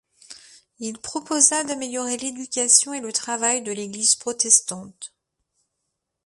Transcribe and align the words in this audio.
Il 0.79 0.97
proposa 0.97 1.63
d'améliorer 1.63 2.17
l'éducation 2.17 2.91
et 2.95 3.01
le 3.01 3.13
travail 3.13 3.61
de 3.61 3.71
l'église 3.71 4.15
protestante. 4.15 5.13